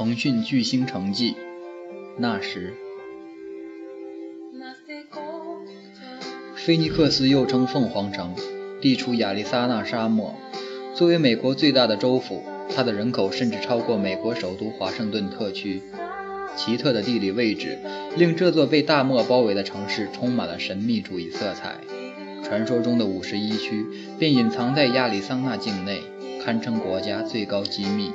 [0.00, 1.36] 腾讯巨星成绩，
[2.16, 2.72] 那时，
[6.56, 8.34] 菲尼克斯又称凤凰城，
[8.80, 10.34] 地处亚利桑那沙漠。
[10.94, 12.42] 作为美国最大的州府，
[12.74, 15.82] 它的人口甚至超过美国首都华盛顿特区。
[16.56, 17.78] 奇特的地理位置
[18.16, 21.74] 令这座被大漠包围的城市充满了神秘主义色彩。
[22.42, 23.84] 传说中的五十一区
[24.18, 26.00] 便隐藏在亚利桑那境内，
[26.42, 28.10] 堪称国家最高机密。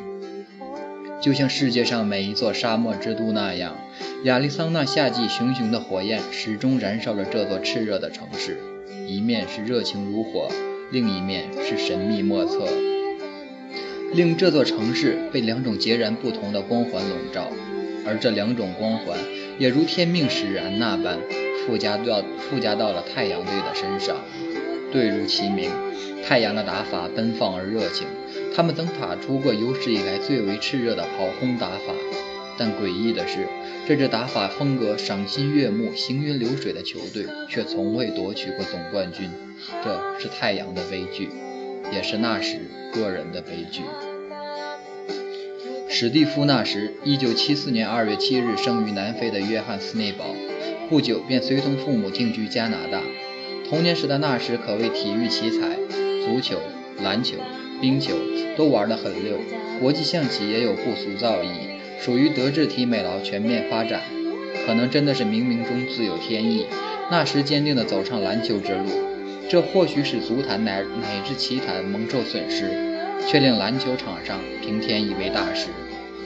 [1.26, 3.76] 就像世界上每一座沙漠之都那样，
[4.26, 8.60] 亚利桑那夏季熊熊的火焰始终燃烧着这座炽热的城市，
[9.08, 10.48] 一面是热情如火，
[10.92, 12.68] 另一面是神秘莫测，
[14.14, 17.48] 令这座城市被两种截然不同的光环笼罩。
[18.06, 19.18] 而这两种光环
[19.58, 21.18] 也如天命使然那般
[21.66, 24.18] 附加到附加到了太阳队的身上。
[24.96, 25.70] 队如其名，
[26.26, 28.08] 太阳的打法奔放而热情。
[28.56, 31.94] 他们曾打出过有史以来最为炽热的跑轰打法，
[32.58, 33.46] 但诡异的是，
[33.86, 39.30] 这支打法风格赏心悦目、行云流水的球队却从未夺取过总冠军。
[39.84, 41.30] 这是太阳的悲剧，
[41.92, 42.60] 也是那时
[42.94, 43.82] 个人的悲剧。
[45.90, 50.26] 史蒂夫纳什，一九七四年二月七日生于南非的约翰斯内堡，
[50.90, 53.02] 不久便随同父母定居加拿大。
[53.68, 55.76] 童年时的纳什可谓体育奇才，
[56.26, 56.58] 足球、
[57.04, 57.38] 篮球、
[57.82, 58.14] 冰球
[58.56, 59.38] 都玩得很溜，
[59.80, 61.48] 国际象棋也有不俗造诣，
[62.00, 64.02] 属于德智体美劳全面发展。
[64.68, 66.68] 可能真的是冥冥中自有天意，
[67.10, 68.86] 纳什坚定地走上篮球之路，
[69.50, 72.70] 这或许使足坛乃乃至棋坛蒙受损失，
[73.28, 75.70] 却令篮球场上平添一位大师。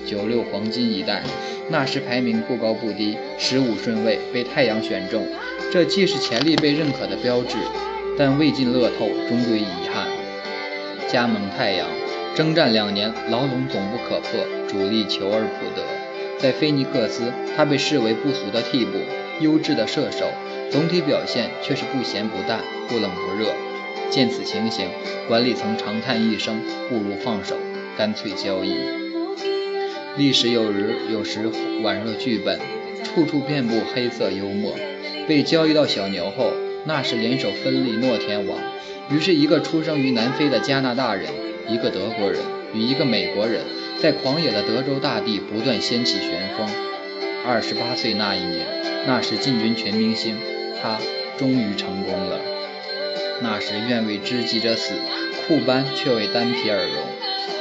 [0.10, 1.22] 九六黄金一代，
[1.70, 5.28] 那时排名不高不低，十五顺位被太阳选中，
[5.72, 7.56] 这既是潜力被认可的标志，
[8.18, 10.08] 但未进乐透终归遗憾。
[11.08, 11.86] 加盟太阳，
[12.34, 15.86] 征战两年，牢笼总不可破，主力求而不得。
[16.40, 18.98] 在菲尼克斯，他被视为不俗的替补，
[19.42, 20.26] 优质的射手，
[20.72, 23.54] 总体表现却是不咸不淡，不冷不热。
[24.10, 24.88] 见此情形，
[25.28, 27.56] 管理层长叹一声，不如放手，
[27.96, 29.09] 干脆交易。
[30.18, 31.40] 历史有时有时
[31.84, 32.60] 宛若剧本，
[33.04, 34.76] 处处遍布黑色幽默。
[35.28, 36.52] 被交易到小牛后，
[36.86, 38.58] 那是联手分立诺天王，
[39.12, 41.30] 于是，一个出生于南非的加拿大人，
[41.68, 42.42] 一个德国人
[42.74, 43.62] 与一个美国人，
[44.02, 46.68] 在狂野的德州大地不断掀起旋风。
[47.46, 48.66] 二十八岁那一年，
[49.06, 50.36] 那时进军全明星，
[50.82, 50.98] 他
[51.38, 52.40] 终于成功了。
[53.42, 54.94] 那时愿为知己者死，
[55.48, 57.09] 库班却为单皮而荣。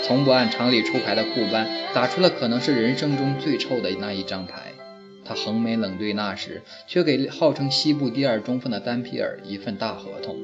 [0.08, 4.72] 从不按常理出牌的库班打出了可能是人生中最臭的那一张牌，
[5.22, 10.38] 他横眉冷对那时，却给号称西部第二中锋的丹皮尔一份大合同。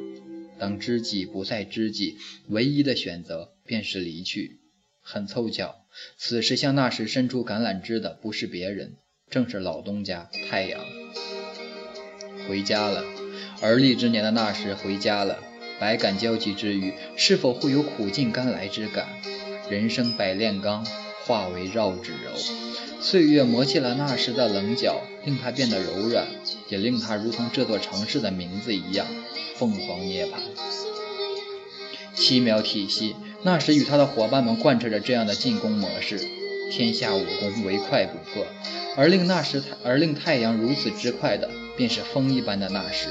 [0.58, 4.58] 当知己不再知己，唯一的选择便是离去。
[5.00, 5.76] 很凑巧，
[6.18, 8.92] 此时向那时伸出橄榄枝的不是别人，
[9.30, 10.84] 正是老东家太阳。
[12.46, 13.02] 回家了，
[13.62, 15.38] 而立之年的那时回家了，
[15.80, 19.08] 百感交集之余，是否会有苦尽甘来之感？
[19.70, 20.86] 人生百炼钢，
[21.24, 22.32] 化为绕指柔。
[23.00, 26.26] 岁月磨去了那时的棱角，令它变得柔软，
[26.68, 29.06] 也令它如同这座城市的名字一样，
[29.56, 30.30] 凤凰涅槃。
[32.14, 36.20] 七秒体系，那时与他的伙伴们贯彻着这样的进攻模式：
[36.70, 38.46] 天下武功，唯快不破。
[38.96, 43.08] 而令那时，而令太阳如此之快的，便是风一般的那时。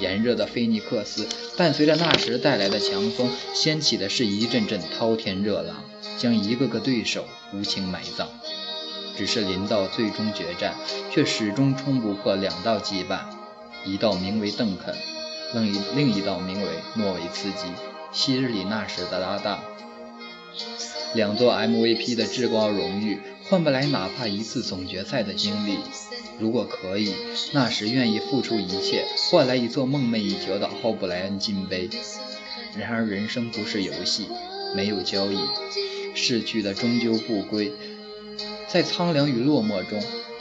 [0.00, 5.84] 炎热的菲尼克斯，伴随着那时带来的强风，掀起的是一阵阵滔天热浪，
[6.18, 8.28] 将一个个对手无情埋葬。
[9.16, 10.74] 只是临到最终决战，
[11.12, 13.20] 却始终冲不破两道羁绊：
[13.84, 14.94] 一道名为邓肯，
[15.52, 17.66] 另一另一道名为诺维茨基，
[18.12, 19.62] 昔日里那时的搭档。
[21.12, 23.18] 两座 MVP 的至高荣誉，
[23.48, 25.78] 换不来哪怕一次总决赛的经历。
[26.40, 27.12] 如果可以，
[27.52, 31.90] 那时愿意付出一切，换来一座梦寐以求的奥布莱恩金杯。
[32.76, 34.26] 然而人生不是游戏，
[34.74, 35.38] 没有交易，
[36.14, 37.72] 逝去的终究不归。
[38.68, 40.00] 在苍凉与落寞中，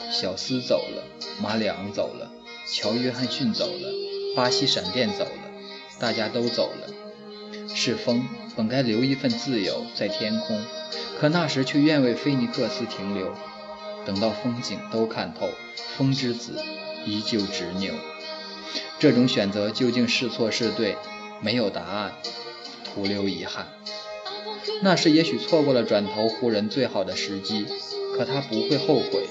[0.10, 1.04] 小斯走了，
[1.42, 2.32] 马里昂走了，
[2.72, 3.90] 乔约翰逊走了，
[4.36, 5.52] 巴西闪电走了，
[6.00, 6.94] 大家都走了。
[7.76, 8.26] 是风
[8.56, 10.62] 本该留一份自由在天空，
[11.20, 13.34] 可那时却愿为菲尼克斯停留。
[14.10, 15.48] 等到风景都看透，
[15.96, 16.60] 风之子
[17.06, 17.94] 依旧执拗。
[18.98, 20.98] 这种选择究竟是错是对，
[21.44, 22.14] 没有答案，
[22.84, 23.68] 徒留遗憾。
[24.82, 27.68] 那时也许错过了转投湖人最好的时机，
[28.18, 29.30] 可他不会后悔。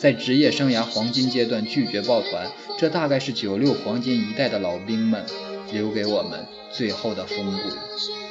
[0.00, 5.24] 在职业生涯黄金阶段拒绝抱团，这大概是九六黄金一代的老兵们
[5.70, 8.27] 留给我们最后的风骨。